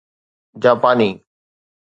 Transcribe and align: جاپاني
جاپاني 0.63 1.11